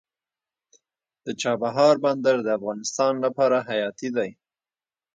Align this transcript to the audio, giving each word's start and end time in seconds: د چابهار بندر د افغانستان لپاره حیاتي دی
د 1.25 1.27
چابهار 1.41 1.95
بندر 2.05 2.37
د 2.43 2.47
افغانستان 2.57 3.13
لپاره 3.25 3.57
حیاتي 3.69 4.09
دی 4.17 4.29